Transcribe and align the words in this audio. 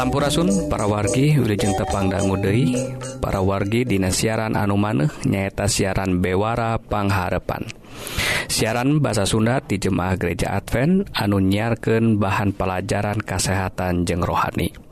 Sampurasun 0.00 0.72
para 0.72 0.88
wargi 0.88 1.36
Wilujeng 1.36 1.76
Tepangdanggu 1.76 2.40
Dei 2.40 2.72
para 3.20 3.44
wargi 3.44 3.84
Dina 3.84 4.08
siaran 4.08 4.56
anu 4.56 4.80
maneh 4.80 5.12
nyaeta 5.28 5.68
siaran 5.68 6.24
Bewara 6.24 6.80
Pangharepan. 6.80 7.68
Siaran 8.48 9.04
bahasa 9.04 9.28
Sunda 9.28 9.60
di 9.60 9.76
Jemaah 9.76 10.16
Gereja 10.16 10.56
Advent 10.56 11.04
anu 11.12 11.44
nyiarkan 11.44 12.16
bahan 12.16 12.56
pelajaran 12.56 13.20
kesehatan 13.20 14.08
jeng 14.08 14.24
rohani. 14.24 14.89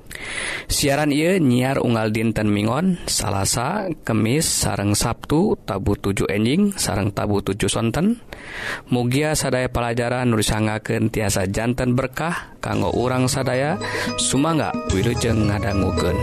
siaran 0.68 1.10
ia 1.10 1.40
nyiar 1.40 1.80
unggal 1.80 2.12
dinten 2.12 2.52
Mingon 2.52 3.00
salahsa 3.08 3.88
kemis 4.04 4.44
sareng 4.44 4.92
Sabtu 4.92 5.56
tabu 5.64 5.96
7 5.96 6.28
enjing 6.28 6.76
sareng 6.76 7.10
tabu 7.12 7.40
7 7.40 7.56
sonten. 7.68 8.20
Mugia 8.88 9.34
sadaya 9.36 9.68
pelajaran 9.68 10.30
nurisangken 10.30 11.12
tiasa 11.12 11.48
jantan 11.48 11.92
berkah 11.96 12.56
kanggo 12.62 12.92
urang 12.94 13.28
sadaya 13.28 13.76
Sumangga 14.16 14.72
Wilujeng 14.92 15.48
ngadangguken 15.48 16.16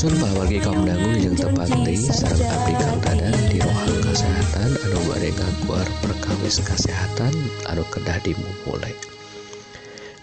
Sun 0.00 0.16
pawargi 0.16 0.64
kaum 0.64 0.88
dangu 0.88 1.12
jeung 1.20 1.36
di 1.36 1.92
sarang 2.08 2.40
abdi 2.40 2.72
kang 2.72 2.96
di 3.52 3.60
rohang 3.60 4.00
kesehatan 4.00 4.72
anu 4.88 4.96
bade 5.04 5.28
ngaguar 5.28 5.84
perkawis 6.00 6.64
kesehatan 6.64 7.28
anu 7.68 7.84
kedah 7.84 8.16
dimulai. 8.24 8.96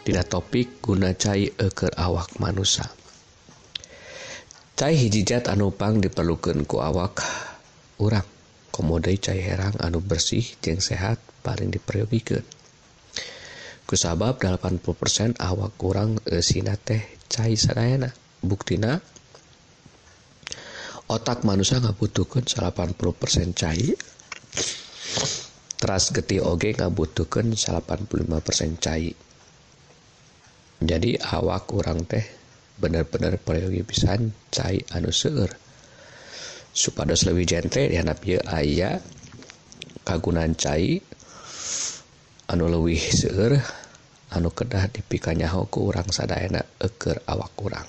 Dina 0.01 0.25
topik 0.25 0.81
guna 0.81 1.13
cai 1.13 1.53
eker 1.53 1.93
awak 1.93 2.41
manusia. 2.41 2.89
Cai 4.73 4.97
hijijat 4.97 5.45
anupang 5.45 6.01
diperlukan 6.01 6.65
ku 6.65 6.81
awak 6.81 7.21
urang. 8.01 8.25
Komodai 8.73 9.21
cai 9.21 9.45
herang 9.45 9.77
anu 9.77 10.01
bersih 10.01 10.57
jeung 10.57 10.81
sehat 10.81 11.21
paling 11.45 11.69
diperyogikan. 11.69 12.41
Kusabab 13.85 14.41
80% 14.41 15.37
awak 15.37 15.77
kurang 15.77 16.17
e 16.25 16.41
sina 16.41 16.73
teh 16.81 17.05
cai 17.29 17.53
sadayana. 17.53 18.09
Buktina 18.41 19.16
otak 21.07 21.47
manusia 21.47 21.79
ngabutuhkan 21.79 22.43
80% 22.43 23.55
cai. 23.55 23.95
Teras 25.77 26.11
getih 26.11 26.43
oge 26.43 26.75
ngabutuhkan 26.75 27.55
85% 27.55 28.83
cai. 28.83 29.11
Jadi 30.77 31.11
awak 31.17 31.65
kurang 31.65 32.05
teh 32.05 32.23
bener-bener 32.77 33.41
peryogi 33.41 33.81
pisan 33.81 34.29
cai 34.53 34.83
anu 34.93 35.09
seueur. 35.09 35.49
Supados 36.75 37.25
lebih 37.25 37.49
jentre 37.49 37.89
dihandap 37.89 38.21
ieu 38.27 38.37
aya 38.45 39.01
kagunan 40.05 40.53
cai 40.53 41.01
anu 42.53 42.69
lebih 42.69 43.01
seueur 43.01 43.57
anu 44.31 44.51
kedah 44.51 44.91
dipikanya 44.91 45.49
hoku 45.55 45.87
orang 45.87 46.11
sadayana 46.11 46.61
eker 46.83 47.23
awak 47.31 47.51
kurang 47.55 47.87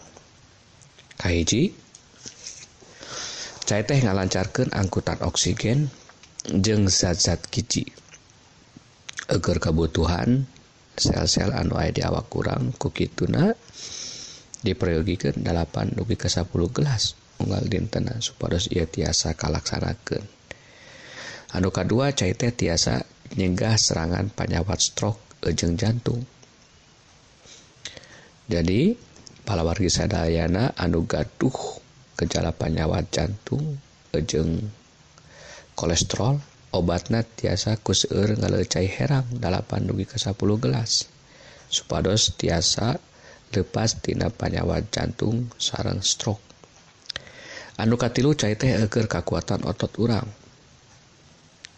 kahiji 1.18 1.74
saya 3.68 3.84
teh 3.84 4.00
ngalancarkan 4.00 4.72
angkutan 4.72 5.20
oksigen 5.20 5.92
jeng 6.48 6.88
zat-zat 6.88 7.52
kici 7.52 7.84
agar 9.28 9.60
kebutuhan 9.60 10.48
sel-sel 10.96 11.52
anu 11.52 11.76
aya 11.76 11.92
di 11.92 12.00
awak 12.00 12.32
kurang 12.32 12.72
kukituna 12.80 13.52
diperyogikan 14.64 15.44
8 15.44 16.00
dugi 16.00 16.16
ke 16.16 16.32
10 16.32 16.48
gelas. 16.72 17.12
Unggal 17.44 17.68
dintena 17.68 18.16
supados 18.24 18.72
ia 18.72 18.88
tiasa 18.88 19.36
kalaksanakan 19.36 20.24
anu 21.52 21.68
kedua 21.68 22.16
cai 22.16 22.32
teh 22.32 22.56
tiasa 22.56 23.04
nyegah 23.36 23.76
serangan 23.76 24.32
penyawat 24.32 24.80
stroke 24.80 25.44
ejeng 25.44 25.76
jantung. 25.76 26.24
Jadi 28.48 28.96
para 29.44 29.60
wargi 29.60 29.92
sadayana 29.92 30.72
anu 30.72 31.04
gaduh 31.04 31.84
gejala 32.18 32.50
penyawat 32.50 33.14
jantung 33.14 33.78
ejeng 34.10 34.66
kolesterol 35.78 36.42
obatna 36.74 37.22
tiasa 37.22 37.78
kuseur 37.78 38.34
ngalecai 38.34 38.90
herang 38.90 39.24
8 39.38 39.86
dugi 39.88 40.04
ke 40.04 40.18
10 40.18 40.34
gelas. 40.58 41.06
Supados 41.70 42.34
tiasa 42.34 42.98
lepas 43.54 44.02
tina 44.02 44.28
penyawat 44.28 44.90
jantung 44.90 45.48
sarang 45.56 46.02
stroke. 46.02 46.42
Anu 47.78 47.94
katilu 47.94 48.34
cai 48.34 48.58
teh 48.58 48.74
eger 48.74 49.06
kekuatan 49.06 49.62
otot 49.62 49.92
urang. 50.02 50.26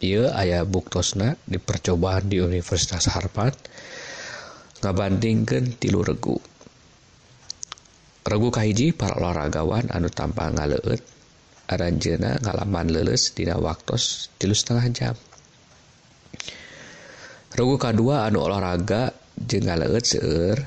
Ia 0.01 0.33
ayah 0.41 0.65
buktosna 0.65 1.37
di 1.45 1.61
percobaan 1.61 2.33
di 2.33 2.41
Universitas 2.41 3.05
Harvard 3.13 3.53
ngabandingkan 4.81 5.77
tilu 5.77 6.01
regu. 6.01 6.50
regu 8.31 8.55
Kahiji 8.55 8.95
para 8.95 9.19
olahragawan 9.19 9.91
anu 9.91 10.07
tampang 10.07 10.55
ngaleut 10.55 11.03
aranjena 11.67 12.39
ngalaman 12.39 12.87
leles 12.95 13.35
dina 13.35 13.59
waktos 13.59 14.31
tilu 14.39 14.55
setengah 14.55 14.87
jam. 14.95 15.17
Regu 17.51 17.75
kedua 17.75 18.31
anu 18.31 18.47
olahraga 18.47 19.11
jeung 19.35 19.67
ngaleut 19.67 20.05
seueur 20.07 20.59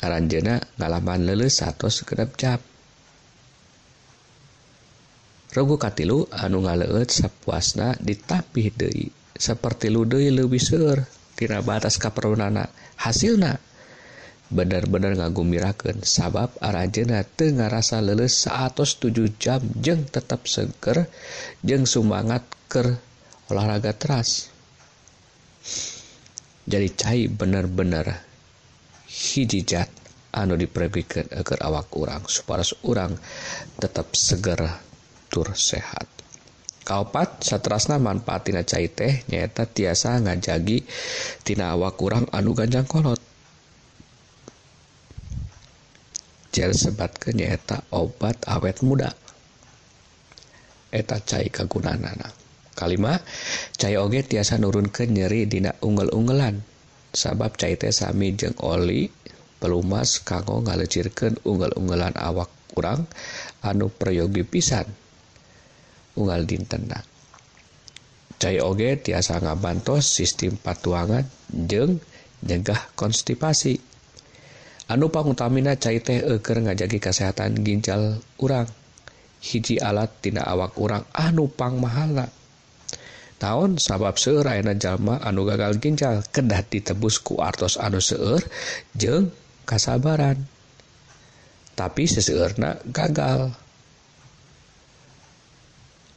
aranjena 0.00 0.56
ngalaman 0.80 1.28
leles 1.28 1.60
satu 1.60 1.92
sekedap 1.92 2.32
jam. 2.40 2.56
Regu 5.52 5.76
katilu 5.76 6.32
anu 6.32 6.64
ngaleut 6.64 7.12
sapuasna 7.12 7.92
ditapih 8.00 8.72
deui 8.72 9.12
seperti 9.36 9.92
lu 9.92 10.08
deui 10.08 10.32
leuwih 10.32 10.64
seueur 10.64 11.04
tina 11.36 11.60
batas 11.60 12.00
kaperunana 12.00 12.64
hasilna. 13.04 13.71
benar-benar 14.52 15.16
ngagumiraken 15.16 16.04
sabab 16.04 16.52
arajena 16.60 17.24
Tenga 17.24 17.72
rasa 17.72 18.04
leles 18.04 18.44
107 18.44 19.40
jam 19.40 19.64
jeng 19.80 20.04
tetap 20.04 20.44
seger 20.44 21.08
jeng 21.64 21.88
semangat 21.88 22.44
ke 22.68 22.84
olahraga 23.48 23.96
teras. 23.96 24.52
Jadi 26.68 26.88
cair 26.92 27.32
benar-benar 27.32 28.06
hijijat 29.08 29.88
anu 30.32 30.56
dipergikan 30.56 31.28
agar 31.32 31.58
awak 31.64 31.92
orang 31.96 32.24
supaya 32.28 32.64
orang 32.84 33.12
tetap 33.80 34.12
seger 34.16 34.60
tur 35.32 35.48
sehat. 35.56 36.08
Kaupat 36.82 37.46
satrasna 37.46 38.02
manfaat 38.02 38.50
tina 38.50 38.66
cai 38.66 38.90
teh 38.90 39.22
nyata 39.30 39.70
tiasa 39.70 40.18
ngajagi 40.18 40.82
tina 41.46 41.78
awak 41.78 41.94
kurang 41.94 42.26
anu 42.34 42.58
ganjang 42.58 42.90
kolot. 42.90 43.21
sebatkan 46.52 47.34
nyaeta 47.40 47.88
obat 47.90 48.44
awet 48.44 48.84
muda. 48.84 49.10
Eta 50.92 51.24
cair 51.24 51.48
kagunan 51.48 52.04
anak 52.04 52.36
kalimat 52.76 53.20
cair 53.76 54.00
oge 54.00 54.24
tiasa 54.24 54.60
nurun 54.60 54.88
ke 54.88 55.08
nyeri 55.08 55.48
dina 55.48 55.72
unggel-unggelan 55.80 56.60
sabab 57.12 57.56
cair 57.56 57.76
teh 57.76 57.92
sami 57.92 58.36
jeung 58.36 58.56
oli 58.60 59.08
pelumas 59.56 60.20
kanggo 60.20 60.60
ngalecirkan 60.64 61.40
unggel-unggelan 61.44 62.12
awak 62.16 62.52
kurang 62.72 63.08
anu 63.64 63.88
peryogi 63.92 64.44
pisan. 64.44 64.88
Unggal 66.12 66.44
dinten 66.44 66.92
nah. 66.92 67.00
cair 68.42 68.60
oge 68.66 68.98
tiasa 68.98 69.38
ngabantos 69.38 70.02
sistem 70.02 70.58
patuangan 70.58 71.24
jeng 71.48 72.02
nyegah 72.42 72.90
konstipasi. 72.98 73.91
anu 74.92 75.08
pangutamina 75.08 75.80
cair 75.80 76.04
teh 76.04 76.20
eker 76.20 76.60
ngajagi 76.68 77.00
kesehatan 77.00 77.64
ginjal 77.64 78.20
urang. 78.36 78.68
Hiji 79.42 79.80
alattina 79.80 80.44
awak 80.44 80.76
urang 80.76 81.08
anupang 81.16 81.80
mahala. 81.80 82.28
Tahun 83.42 83.74
sabab 83.74 84.20
seraian 84.20 84.70
Jalma 84.78 85.18
anu 85.18 85.42
gagal 85.42 85.82
ginjal 85.82 86.22
kedah 86.30 86.62
ditebus 86.62 87.18
ku 87.18 87.42
artos 87.42 87.74
anu 87.74 87.98
seueur 87.98 88.44
jeng 88.94 89.34
kasabaran. 89.66 90.38
Tapi 91.74 92.04
seseurna 92.06 92.78
gagal. 92.86 93.50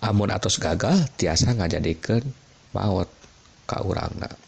Amun 0.05 0.29
atos 0.29 0.61
gagal 0.61 1.09
tiasa 1.17 1.57
ngajadikan 1.57 2.21
maut 2.77 3.09
ka 3.65 3.81
urangna. 3.81 4.44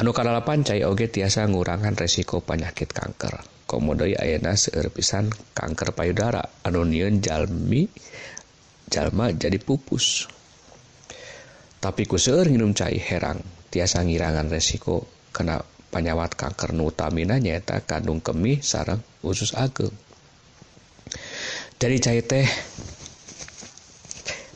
anu 0.00 0.16
kalala 0.16 0.40
cai 0.40 0.84
oge 0.88 1.12
tiasa 1.12 1.44
ngurangan 1.48 1.92
resiko 1.98 2.40
penyakit 2.40 2.92
kanker. 2.92 3.44
Komodoi 3.68 4.16
ayana 4.16 4.52
seueur 4.56 4.92
pisan 4.92 5.32
kanker 5.56 5.96
payudara 5.96 6.44
anu 6.64 6.84
nieun 6.84 7.20
jalmi 7.20 7.88
jalma 8.88 9.32
jadi 9.32 9.56
pupus. 9.60 10.28
Tapi 11.80 12.04
ku 12.04 12.16
seueur 12.16 12.48
nginum 12.48 12.76
cai 12.76 12.96
herang 13.00 13.40
tiasa 13.72 14.04
ngirangan 14.04 14.48
resiko 14.52 15.08
kena 15.32 15.60
penyawat 15.92 16.36
kanker 16.36 16.72
nu 16.72 16.88
utamina 16.88 17.36
nyaeta 17.36 17.84
kandung 17.84 18.24
kemih 18.24 18.60
sarang 18.64 19.00
usus 19.24 19.52
ageng. 19.56 19.92
Jadi 21.76 21.96
cai 22.00 22.20
teh 22.24 22.48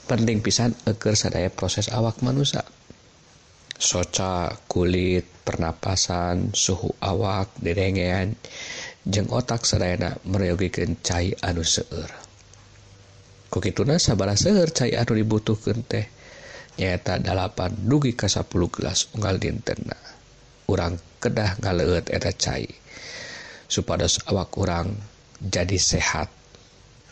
penting 0.07 0.38
pisan 0.40 0.73
eger 0.87 1.19
sadaya 1.19 1.50
proses 1.50 1.90
awak 1.90 2.23
manusia 2.23 2.62
soca 3.76 4.52
kulit 4.66 5.25
pernapasan 5.45 6.50
suhu 6.56 6.97
awak 7.00 7.52
direngean 7.61 8.35
jeung 9.06 9.30
otak 9.30 9.62
serena 9.62 10.16
mereogikan 10.26 10.99
cair 11.04 11.38
anu 11.45 11.62
seueur. 11.62 12.11
Kukituna 13.52 14.00
sabara 14.02 14.35
seueur 14.35 14.75
cair 14.75 14.99
anu 14.99 15.14
dibutuhkan 15.14 15.85
teh 15.87 16.06
nyata 16.76 17.23
dalapan 17.23 17.73
dugi 17.73 18.12
ka 18.12 18.28
10 18.28 18.50
gelas 18.75 19.09
unggal 19.16 19.40
dintenna 19.40 19.97
urang 20.66 20.99
kedah 21.23 21.56
ngaleut 21.62 22.11
eta 22.11 22.35
cai 22.35 22.66
supados 23.71 24.21
awak 24.28 24.54
urang 24.59 24.90
jadi 25.40 25.78
sehat 25.78 26.28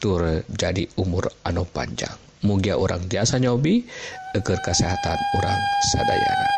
tur 0.02 0.44
jadi 0.50 0.84
umur 1.00 1.30
anu 1.46 1.64
panjang. 1.64 2.14
Mugia 2.44 2.76
orang 2.76 3.08
biasa 3.08 3.40
nyobi 3.40 3.88
agar 4.36 4.60
kesehatan 4.60 5.16
orang 5.32 5.60
sadayana. 5.80 6.53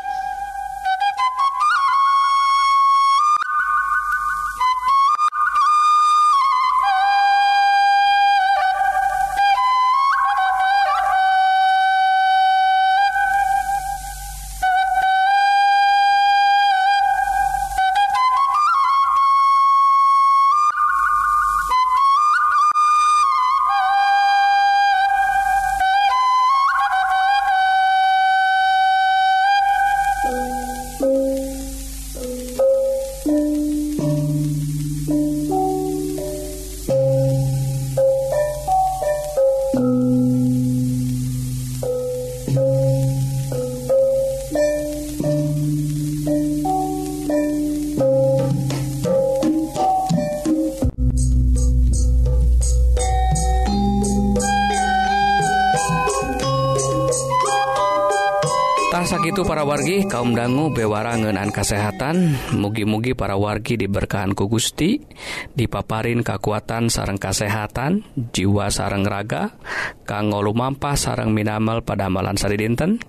gitu 59.27 59.43
para 59.43 59.67
wargi 59.67 60.07
kaum 60.07 60.39
dangu 60.39 60.71
bewarangenan 60.71 61.51
kesehatan. 61.51 62.39
Mugi-mugi 62.55 63.19
para 63.19 63.35
wargi 63.35 63.75
diberkahanku 63.75 64.47
Gusti 64.47 65.03
dipaparin 65.51 66.23
kekuatan 66.23 66.87
sarang 66.87 67.19
kesehatan 67.19 68.07
jiwa 68.31 68.71
sarang 68.71 69.03
raga 69.03 69.59
kanggo 70.07 70.39
lumampah 70.47 70.95
sarang 70.95 71.35
minamal 71.35 71.83
pada 71.83 72.07
amalan 72.07 72.39
sari 72.39 72.55
dinten 72.55 73.03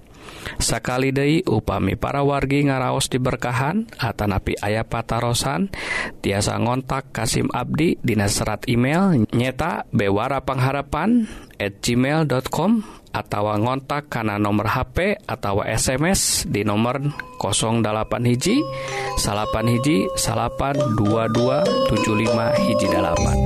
Sakali 0.58 1.14
Dei 1.14 1.46
upami 1.46 1.94
para 1.96 2.26
wargi 2.26 2.66
ngaraos 2.66 3.08
diberkahan 3.08 3.88
Atanapi 3.98 4.58
ayah 4.62 4.86
patarosan 4.86 5.70
tiasa 6.22 6.58
ngontak 6.58 7.14
Kasim 7.14 7.48
Abdi 7.54 8.02
Dina 8.02 8.26
serat 8.30 8.66
email 8.66 9.26
nyeta 9.32 9.86
Bewara 9.94 10.42
Pengharapan 10.42 11.30
at 11.58 11.82
gmail.com 11.82 12.72
atau 13.18 13.50
ngontak 13.58 14.14
karena 14.14 14.38
nomor 14.38 14.70
HP 14.70 15.18
atau 15.26 15.66
SMS 15.66 16.46
di 16.46 16.62
nomor 16.62 17.02
08 17.42 18.30
hiji 18.30 18.62
salapan 19.18 19.66
hiji 19.74 20.06
salapan 20.14 20.78
2275 20.94 22.62
hiji 22.62 22.88
dalapan. 22.94 23.38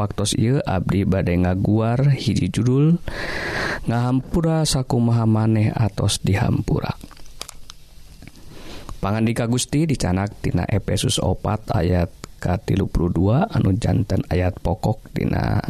waktu 0.00 0.24
ieu 0.40 0.56
Abdi 0.64 1.04
Bade 1.04 1.36
ngaguar 1.36 2.16
hiji 2.16 2.48
judul 2.48 2.96
ngahampura 3.84 4.64
saku 4.64 4.96
maha 4.96 5.28
maneh 5.28 5.68
atos 5.76 6.24
dihampura. 6.24 6.96
Pangandika 9.00 9.48
Gusti 9.48 9.88
dicanak 9.88 10.40
tina 10.44 10.64
Efesus 10.68 11.20
opat 11.20 11.72
ayat 11.72 12.12
ka 12.40 12.56
dua 13.12 13.48
anu 13.52 13.76
jantan 13.76 14.24
ayat 14.32 14.56
pokok 14.60 15.12
Dina 15.12 15.60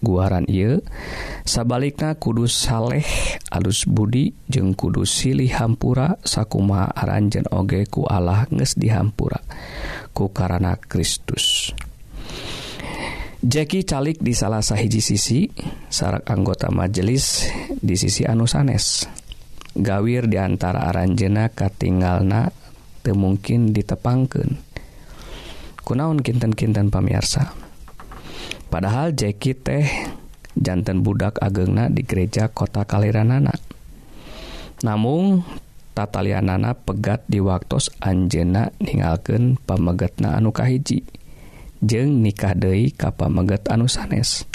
guaran 0.00 0.44
I 0.48 0.80
sabaliknya 1.48 2.20
kudus 2.20 2.52
Saleh 2.52 3.04
alus 3.48 3.88
Budi 3.88 4.32
jeung 4.48 4.76
kudus 4.76 5.08
silih 5.12 5.48
hampura 5.56 6.20
sakuma 6.20 6.88
aranjen 6.92 7.48
oge 7.48 7.88
ku 7.88 8.04
Allah 8.04 8.44
nges 8.52 8.76
dihampura 8.76 9.40
ku 10.12 10.28
karena 10.32 10.76
Kristus. 10.76 11.72
Jackie 13.46 13.86
calik 13.86 14.18
di 14.18 14.34
salah 14.34 14.58
sahiji 14.58 14.98
sisi 14.98 15.46
sarak 15.86 16.26
anggota 16.26 16.66
majelis 16.74 17.46
di 17.78 17.94
sisi 17.94 18.26
anu 18.26 18.50
sanes. 18.50 19.06
Gawir 19.70 20.26
diantara 20.26 20.90
aranjena 20.90 21.54
katingalna 21.54 22.50
temungkin 23.06 23.70
ditepangken 23.70 24.58
kunaun 25.86 26.18
kinten-kinten 26.18 26.90
pamirsa 26.90 27.54
padahal 28.66 29.14
Jackie 29.14 29.54
teh 29.54 29.86
jantan 30.58 31.06
budak 31.06 31.38
agengna 31.38 31.86
di 31.86 32.02
gereja 32.02 32.50
kota 32.50 32.82
Kaliranana. 32.82 33.54
Namun 34.82 35.46
tatalianana 35.94 36.74
pegat 36.74 37.22
di 37.30 37.38
waktu 37.38 37.78
Anjena 38.02 38.74
ningalken 38.82 39.54
pamegetna 39.62 40.34
anukahiji. 40.34 41.06
jeng 41.82 42.24
nikah 42.24 42.56
Dei 42.56 42.92
kapameget 42.92 43.68
anu 43.68 43.90
sanes. 43.90 44.48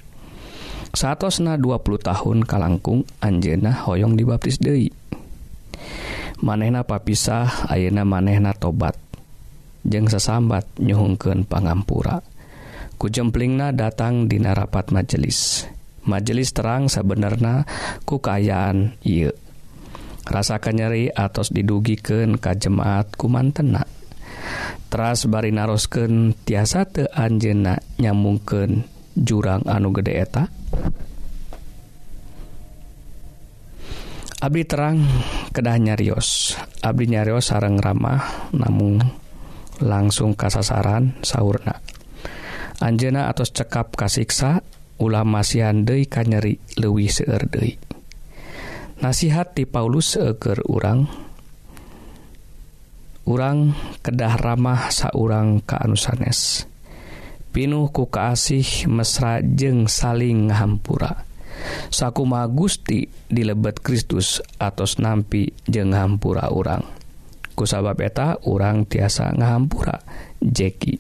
Satosna 0.91 1.55
20 1.55 2.03
tahun 2.03 2.43
kalangkung 2.43 3.07
Anjena 3.23 3.71
hoyong 3.71 4.19
dibaptis 4.19 4.59
Dei 4.59 4.91
manehna 6.41 6.81
papisah 6.83 7.69
Ayeuna 7.69 8.03
manehna 8.03 8.51
tobat. 8.57 8.97
Jeng 9.81 10.09
sesambat 10.09 10.65
nyhungken 10.77 11.45
pangampura. 11.45 12.21
Kujemplingna 13.01 13.73
datang 13.73 14.29
di 14.29 14.37
rapat 14.37 14.93
majelis. 14.93 15.65
Majelis 16.05 16.53
terang 16.53 16.85
sebenarnya 16.85 17.65
kukayaan 18.05 18.97
I 19.05 19.29
rasa 20.21 20.61
nyeri 20.61 21.09
atos 21.09 21.49
didugiken 21.49 22.37
ka 22.37 22.53
jemaat 22.53 23.17
kumantenak 23.17 24.00
teras 24.91 25.27
bari 25.27 25.49
narosken 25.53 26.35
tiasa 26.45 26.87
te 26.87 27.07
Anjena 27.11 27.79
nyamungken 27.99 28.85
jurang 29.15 29.63
anu 29.67 29.91
gede 29.95 30.13
eta? 30.17 30.43
Abdi 34.41 34.63
terang 34.65 35.05
kedah 35.53 35.77
nyarios. 35.77 36.57
Abdi 36.81 37.05
nyarios 37.13 37.53
sarang 37.53 37.77
ramah 37.77 38.51
namun 38.57 39.01
langsung 39.81 40.33
kasasaran 40.33 41.21
sahurna. 41.21 41.77
Anjena 42.81 43.29
atau 43.29 43.45
cekap 43.45 43.93
kasiksa 43.93 44.65
ulah 44.97 45.25
masihan 45.25 45.85
Dei 45.85 46.09
kanyeri 46.09 46.57
lewi 46.77 47.05
seerdei 47.09 47.91
nasihat 49.01 49.57
di 49.57 49.65
Paulus 49.65 50.13
seger 50.13 50.61
urang 50.69 51.09
urang 53.25 53.77
kedah 54.01 54.37
ramah 54.37 54.89
saurang 54.89 55.61
kaanusanes. 55.61 56.65
Pinuh 57.51 57.91
ku 57.91 58.07
kaasih 58.07 58.87
mesra 58.87 59.43
jeng 59.43 59.85
saling 59.91 60.49
ngahampura. 60.49 61.27
Sakuma 61.91 62.47
Gusti 62.47 63.05
dilebet 63.27 63.83
Kristus 63.83 64.39
atos 64.57 64.97
nampi 64.97 65.51
jeng 65.67 65.91
hampura 65.91 66.47
urang. 66.49 66.87
Kusabab 67.53 67.99
eta 67.99 68.39
urang 68.47 68.87
tiasa 68.87 69.35
ngahampura 69.35 69.99
Jeki. 70.39 70.97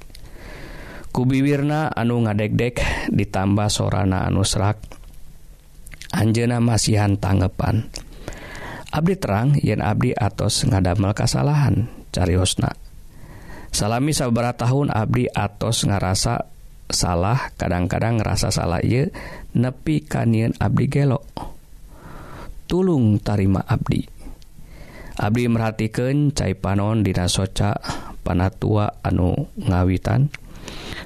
Kubiwirna 1.11 1.91
anu 1.91 2.23
ngadek-dek 2.23 3.09
ditambah 3.09 3.71
sorana 3.71 4.27
anu 4.27 4.43
serak. 4.43 4.77
Anjena 6.11 6.59
masihan 6.59 7.15
tanggepan 7.15 7.87
Abdi 8.91 9.15
terang 9.15 9.55
yen 9.55 9.79
Abdi 9.79 10.11
atos 10.11 10.67
ngadamel 10.67 11.15
kasalahan. 11.15 12.00
cariosna. 12.11 12.75
Salami 13.71 14.11
sabera 14.11 14.51
tahun 14.51 14.91
Abdi 14.91 15.31
atos 15.31 15.87
ngarasa 15.87 16.43
salah 16.91 17.55
kadang-kadang 17.55 18.19
ngerasa 18.19 18.51
salah 18.51 18.83
ye 18.83 19.15
nepi 19.55 20.03
kanian 20.03 20.51
Abdi 20.59 20.91
gelok 20.91 21.23
tulung 22.67 23.19
tarima 23.23 23.63
Abdi. 23.63 24.03
Abdi 25.15 25.43
merhatikan 25.47 26.35
cai 26.35 26.55
panon 26.55 27.03
dina 27.03 27.31
soca 27.31 27.79
panatua 28.23 29.01
anu 29.03 29.51
ngawitan. 29.59 30.31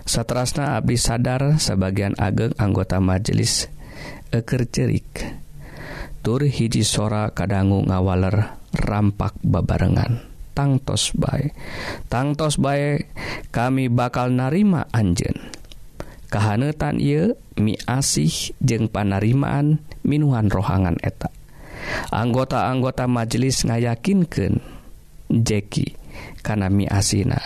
Seterasna 0.06 0.78
Abdi 0.78 0.98
sadar 0.98 1.58
sebagian 1.58 2.14
ageng 2.22 2.54
anggota 2.62 3.02
majelis 3.02 3.66
eker 4.30 4.70
cerik 4.70 5.26
tur 6.22 6.46
hiji 6.46 6.82
sora 6.86 7.30
kadanggu 7.34 7.86
ngawaler 7.86 8.58
rampak 8.74 9.38
babarengan. 9.42 10.35
tangtos 10.56 11.12
baik 11.12 11.52
tangtos 12.08 12.56
baik 12.56 13.12
kami 13.52 13.92
bakal 13.92 14.32
narima 14.32 14.88
Anjen 14.96 15.36
kahanetan 16.32 16.98
ia 16.98 17.36
mi 17.56 17.80
asih 17.88 18.52
jeung 18.60 18.92
panarimaan 18.92 19.80
minuhan 20.04 20.52
rohangan 20.52 21.00
eta. 21.00 21.32
Anggota-anggota 22.12 23.06
majelis 23.06 23.64
ngayakinkan 23.64 24.60
Jackie 25.30 25.96
karena 26.42 26.68
mi 26.72 26.90
asina 26.90 27.40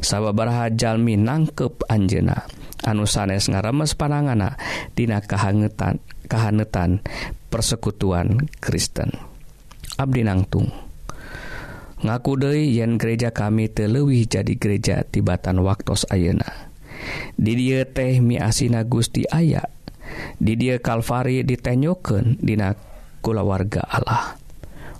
sababarhajalmi 0.00 1.18
nangkep 1.18 1.86
Anjena 1.86 2.46
anu 2.82 3.04
sanes 3.04 3.46
ngaremes 3.46 3.94
panangana 3.94 4.56
Dina 4.96 5.20
kahangetan 5.20 6.00
kahanetan 6.26 7.04
persekutuan 7.52 8.48
Kristen. 8.58 9.12
Abdi 10.00 10.24
nangtung. 10.24 10.91
ngaku 12.02 12.32
Dei 12.38 12.74
yen 12.74 12.98
gereja 12.98 13.30
kami 13.30 13.70
telewih 13.70 14.26
jadi 14.26 14.54
gereja 14.58 15.06
tibatan 15.06 15.62
waktu 15.62 15.94
Ayeuna. 16.10 16.50
Didier 17.38 17.88
teh 17.88 18.18
miasina 18.22 18.82
Gusti 18.86 19.26
aya. 19.30 19.62
Didier 20.38 20.78
Kalvari 20.82 21.42
ditenyoken 21.42 22.42
Dina 22.42 22.74
kulawarga 23.24 23.82
Allah. 23.88 24.36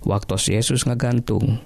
Waktu 0.02 0.58
Yesus 0.58 0.86
ngagantung. 0.88 1.62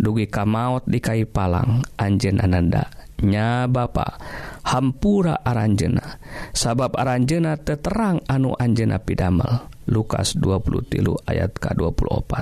Dugi 0.00 0.24
kamaut 0.26 0.88
di 0.88 0.98
Kai 1.04 1.28
Palang 1.28 1.84
Anjen 2.00 2.40
Ananda. 2.40 2.88
Nya 3.20 3.68
Bapak 3.68 4.16
hampura 4.64 5.44
Aranjena 5.44 6.16
sabab 6.56 6.96
Aranjena 6.96 7.60
teterang 7.60 8.24
anu 8.24 8.56
Anjena 8.56 8.96
pidamel 8.96 9.68
Lukas 9.92 10.40
20 10.40 10.88
tilu 10.88 11.20
ayat 11.28 11.52
K24 11.52 12.32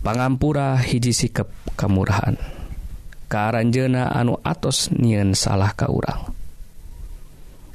pangampura 0.00 0.80
hiji 0.80 1.12
sikap 1.12 1.48
kemurahan 1.76 2.36
kearanjena 3.30 4.10
anu 4.10 4.42
atos 4.42 4.90
nien 4.90 5.38
salah 5.38 5.70
ka 5.78 5.86
urang. 5.86 6.34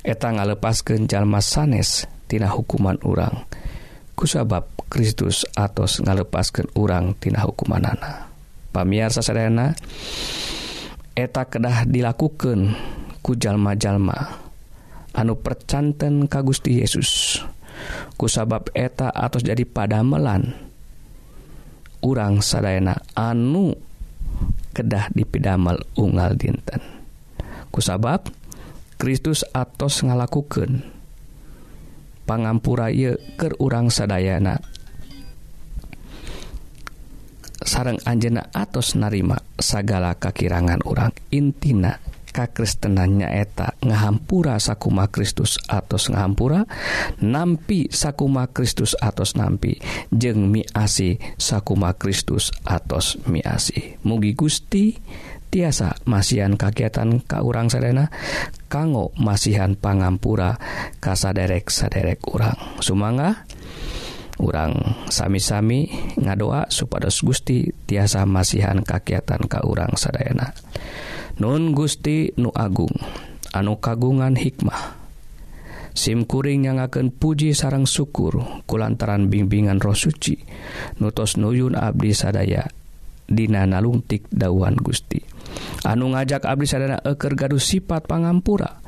Eta 0.06 0.30
ngalepaskan 0.30 1.08
jalma 1.08 1.40
sanes 1.40 2.06
tina 2.28 2.52
hukuman 2.52 3.00
urang. 3.08 3.48
Kusabab 4.14 4.68
Kristus 4.92 5.48
atos 5.56 6.04
ngalepaskan 6.04 6.76
urang 6.78 7.16
tina 7.18 7.42
hukumanana. 7.42 8.30
Pamiarsa 8.70 9.24
sadana 9.24 9.72
eta 11.16 11.48
kedah 11.48 11.88
dilakukan 11.88 12.76
ku 13.24 13.40
jalma-jalma 13.40 14.44
anu 15.16 15.40
percanten 15.40 16.28
ka 16.28 16.44
Gusti 16.44 16.84
Yesus. 16.84 17.42
Kusabab 18.20 18.70
eta 18.76 19.10
atos 19.10 19.42
jadi 19.44 19.64
padamelan 19.64 20.64
urang 22.06 22.46
sadayana 22.46 23.02
anu 23.18 23.74
kedah 24.78 25.10
dipidamel 25.10 25.82
unggal 25.98 26.38
dinten. 26.38 26.86
Kusabab 27.74 28.30
Kristus 29.02 29.41
atos 29.52 30.06
ngalakukan 30.06 30.86
pangampura 32.30 32.94
ye 32.94 33.18
ke 33.36 33.58
urang 33.58 33.89
sadayana. 33.89 34.62
Sarang 37.65 37.98
Anjena 38.06 38.54
atos 38.54 38.94
narima 38.94 39.41
sagala 39.58 40.13
kakirangan 40.13 40.86
orang 40.86 41.12
intina. 41.34 41.98
Kakristenannya 42.36 43.32
eta 43.32 43.80
ngahampura 43.80 44.60
sakuma 44.60 45.08
Kristus 45.08 45.56
atos 45.71 46.12
ngahampura 46.12 46.67
nampi 47.24 47.88
sakuma 47.88 48.52
Kristus 48.52 48.91
atos 49.00 49.39
nampi 49.39 49.80
jeng 50.12 50.52
miasi 50.52 51.15
sakuma 51.39 51.95
Kristus 51.95 52.52
atos 52.67 53.15
miasi 53.24 53.95
mugi 54.04 54.36
Gusti 54.36 55.00
tiasa 55.48 55.95
masihan 56.04 56.60
kagiatan 56.60 57.24
ka 57.24 57.39
urang 57.39 57.71
Serena 57.71 58.12
kanggo 58.67 59.15
masihan 59.15 59.80
pangampura 59.80 60.60
kasaderek 61.00 61.71
saderek 61.71 62.19
urang. 62.28 62.60
Sumanga 62.84 63.48
urang 64.43 64.76
sami-sami 65.08 65.88
ngadoa 66.19 66.67
supados 66.67 67.24
Gusti 67.24 67.71
tiasa 67.88 68.28
masihan 68.28 68.84
kakiatan 68.84 69.48
ka 69.48 69.63
urang 69.63 69.95
Sadayana 69.95 70.52
Nun 71.36 71.76
Gusti 71.76 72.32
Nu 72.39 72.48
Agung 72.56 72.95
anu 73.52 73.76
kagungan 73.84 74.39
hikmah. 74.39 74.95
SIMkuring 75.91 76.63
yang 76.63 76.80
akan 76.80 77.12
puji 77.12 77.52
sarang 77.52 77.84
syukur 77.84 78.63
kulantaran 78.63 79.28
bimbingan 79.28 79.84
roh 79.84 79.95
suci 79.95 80.39
nutos 81.04 81.36
nuyun 81.36 81.76
Abdi 81.76 82.15
sadaya 82.15 82.63
Dina 83.28 83.67
nalungtik 83.67 84.32
dawan 84.32 84.80
Gusti. 84.80 85.19
Anu 85.84 86.15
ngajak 86.15 86.48
Abdi 86.48 86.71
sadana 86.71 87.04
eker 87.04 87.36
gaduh 87.36 87.60
sifat 87.60 88.08
pangampura 88.08 88.80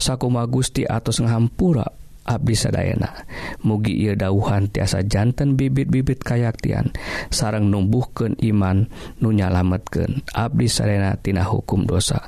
sakuma 0.00 0.48
Gusti 0.48 0.88
atas 0.88 1.20
ngahampura 1.20 1.99
Abdi 2.30 2.54
Sadayana 2.54 3.26
mugi 3.66 4.06
ia 4.06 4.14
dauhan 4.14 4.70
tiasa 4.70 5.02
jantan 5.02 5.58
bibit-bibit 5.58 6.22
kayaktian. 6.22 6.94
Sarang 7.34 7.66
numbuhken 7.68 8.38
iman 8.38 8.86
nunyalametken 9.18 10.22
Abdi 10.30 10.70
Sarenatina 10.70 11.42
hukum 11.42 11.84
dosa. 11.84 12.22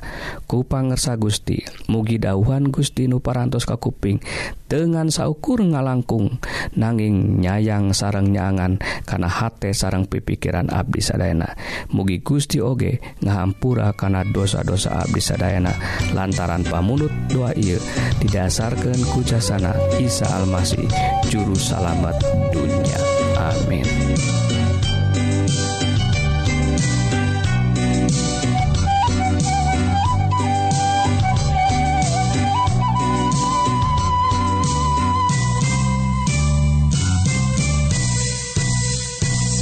Kupangersa 0.45 1.15
Gusti 1.15 1.63
mugi 1.87 2.19
dauhan 2.19 2.67
Gusti 2.67 3.07
Nuparantos 3.07 3.63
Kakuping. 3.63 4.19
Dengan 4.67 5.13
saukur 5.13 5.61
ngalangkung 5.61 6.41
nanging 6.73 7.37
nyayang 7.37 7.93
sarang 7.93 8.33
nyangan 8.33 8.81
karena 9.05 9.29
hate 9.29 9.69
sarang 9.69 10.09
pipikiran 10.09 10.73
Abdi 10.73 10.97
Sadayana 10.97 11.53
mugi 11.93 12.25
Gusti 12.25 12.57
Oge 12.57 12.97
ngahampura 13.21 13.93
karena 13.93 14.25
dosa-dosa 14.25 15.05
Abdi 15.05 15.21
Sadayana 15.21 15.69
lantaran 16.17 16.65
pamunut 16.65 17.13
doa 17.29 17.53
ia 17.53 17.77
didasarkan 18.17 18.97
kujasana. 19.13 19.77
Isa 20.01 20.25
Almasih 20.25 20.89
Juru 21.29 21.53
Salamat 21.53 22.17
dunia. 22.49 22.97
Amin. 23.37 23.85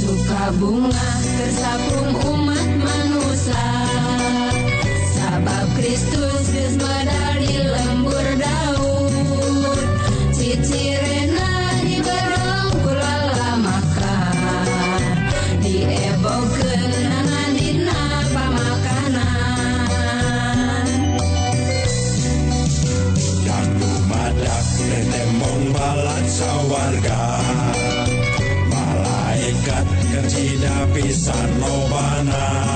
Suka 0.00 0.42
bunga 0.56 1.08
tersapung 1.20 2.10
umat 2.32 2.68
manusia. 2.80 3.68
Sabab 5.12 5.68
Kristus 5.76 6.44
geus 6.56 6.76
sawarga. 26.42 27.22
Malaikat 28.70 29.86
yang 30.10 30.26
tidak 30.26 30.82
bisa 30.94 31.38
nobana. 31.62 32.71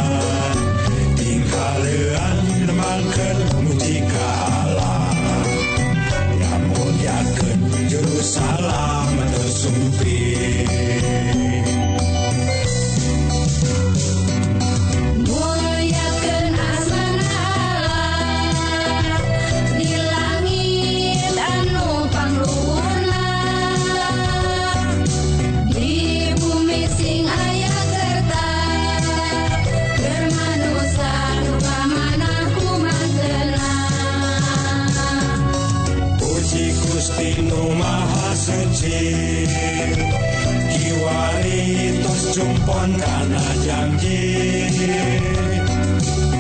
jumpon 42.37 42.93
karena 43.01 43.45
janji. 43.65 44.21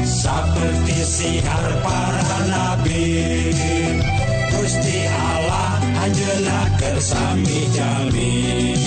Seperti 0.05 0.97
siar 1.01 1.67
para 1.81 2.37
nabi. 2.53 3.09
Gusti 4.53 5.09
Allah 5.09 5.81
anjena 6.05 6.69
kersami 6.77 7.73
jamin. 7.73 8.86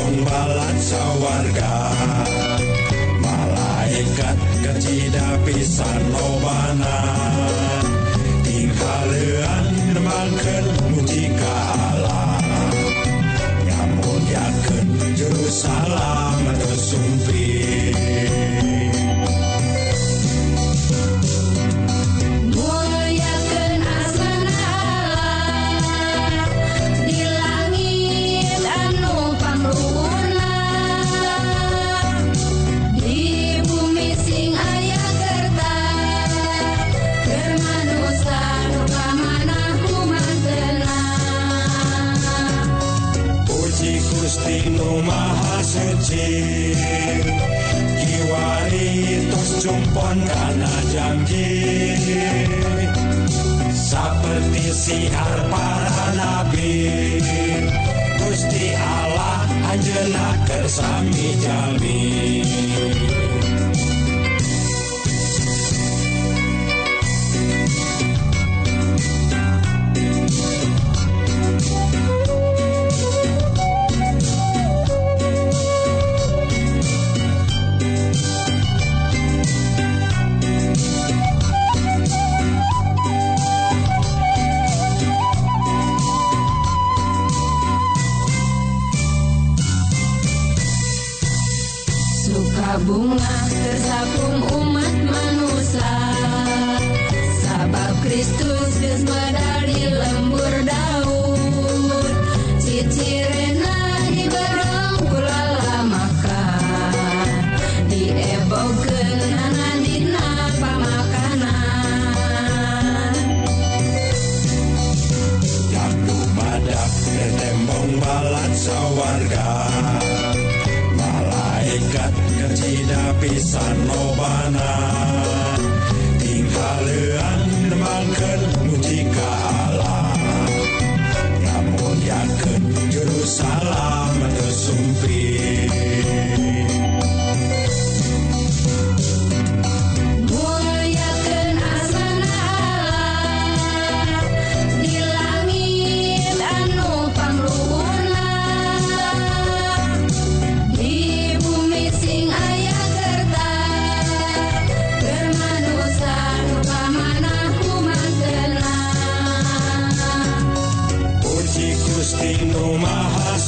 pembalan 0.00 0.76
sawarga 0.80 1.76
malaikat 3.20 4.36
ketidak 4.64 5.36
pisan 5.44 6.00
lobana 6.08 6.98
tingkalean 8.40 9.66
mangken 10.00 10.64
muji 10.88 11.28
ka 11.36 11.56
Allah 11.92 12.40
nyamuliakeun 13.68 14.88
juru 15.20 15.48
salam 15.52 16.48
tersumpi 16.56 17.79
suci 45.70 46.26
Kiwari 48.02 48.90
tos 49.30 49.62
jumpon 49.62 50.18
karena 50.26 50.74
janji 50.90 51.50
Seperti 53.70 54.64
siar 54.74 55.46
para 55.46 56.06
nabi 56.18 57.22
Gusti 58.18 58.74
Allah 58.74 59.46
anjena 59.70 60.28
kersami 60.46 61.38
jamin 61.38 63.19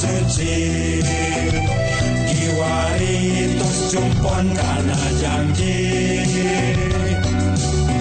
Suci. 0.03 0.99
Kiwari 2.27 3.55
tos 3.55 3.95
jumpon 3.95 4.51
kana 4.51 4.99
janji. 5.15 5.79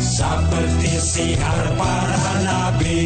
Seperti 0.02 0.92
siar 0.98 1.62
para 1.78 2.34
nabi. 2.42 2.98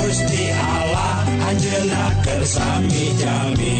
Gusti 0.00 0.48
Allah 0.48 1.28
anjeunna 1.52 2.04
kersami 2.24 3.04
jami. 3.20 3.76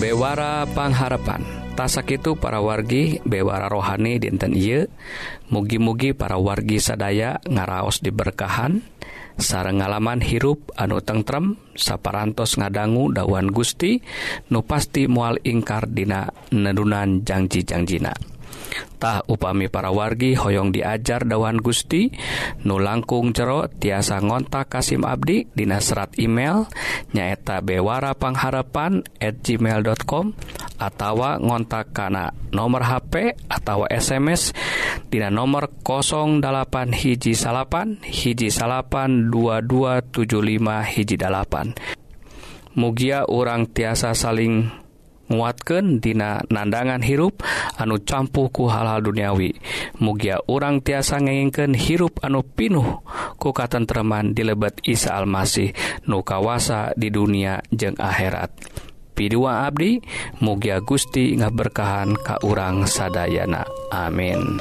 Bewara 0.00 0.64
Pangharapan. 0.72 1.44
Tasak 1.74 2.14
itu 2.14 2.38
para 2.38 2.62
wargi 2.62 3.18
bewara 3.26 3.66
rohani 3.66 4.16
dinten 4.22 4.54
ieu. 4.54 4.86
Mugi-mugi 5.50 6.14
para 6.14 6.38
wargi 6.38 6.78
sadaya 6.78 7.42
ngaraos 7.44 7.98
diberkahan 7.98 8.93
sarang 9.38 9.82
ngalaman 9.82 10.22
hirup 10.22 10.70
anu 10.78 11.02
tentrem 11.02 11.58
saparantos 11.74 12.58
ngadanggu 12.58 13.14
dawan 13.14 13.50
Gusti 13.50 13.98
nu 14.50 14.62
pasti 14.62 15.10
mual 15.10 15.38
ingkar 15.42 15.90
dina 15.90 16.30
neddunan 16.54 17.26
janji-jangjina 17.26 18.33
Tah 18.98 19.20
upami 19.28 19.68
para 19.68 19.92
wargi 19.92 20.32
hoyong 20.32 20.72
diajar 20.72 21.28
dawan 21.28 21.60
Gusti. 21.60 22.08
Nu 22.64 22.80
langkung 22.80 23.36
jero 23.36 23.68
tiasa 23.68 24.22
ngontak 24.22 24.72
Kasim 24.72 25.04
Abdi 25.04 25.50
Dina 25.52 25.82
serat 25.82 26.16
email 26.16 26.64
nyaeta 27.12 27.60
Bewara 27.60 28.16
Pangharapan 28.16 29.04
at 29.20 29.44
gmail.com 29.44 30.32
atawa 30.80 31.36
ngontak 31.38 31.92
kana 31.92 32.32
nomor 32.50 32.82
HP 32.86 33.36
atau 33.46 33.84
SMS 33.86 34.56
Dina 35.12 35.28
nomor 35.28 35.68
08 35.84 36.40
hiji 36.90 37.36
salapan 37.36 38.00
hiji 38.02 38.48
salapan 38.48 39.28
2275 39.30 40.94
hiji 40.96 41.16
dalapan 41.20 41.76
Mugia 42.74 43.22
orang 43.30 43.70
tiasa 43.70 44.18
saling 44.18 44.83
nguatken 45.28 46.00
dina 46.00 46.40
nandangan 46.48 47.00
hirup 47.00 47.40
anu 47.76 48.00
campuhku 48.00 48.68
hal-hal 48.68 49.04
duniawi. 49.04 49.56
Mugia 50.00 50.40
urang 50.48 50.80
tiasa 50.80 51.20
ngengken 51.20 51.76
hirup 51.76 52.20
anu 52.24 52.44
pinuh 52.44 53.02
ku 53.40 53.52
katentreman 53.52 54.32
dilebet 54.32 54.80
Isa 54.84 55.16
Almasih 55.16 55.74
nukawasa 56.08 56.92
di 56.94 57.08
dunia 57.12 57.60
jeung 57.72 57.96
akhirat. 57.96 58.50
Pidua 59.14 59.70
Abdi 59.70 60.02
mugia 60.42 60.82
Gusti 60.82 61.38
ngaberkahan 61.38 62.18
ka 62.18 62.42
urang 62.42 62.82
sadayana. 62.82 63.62
Amin. 63.94 64.58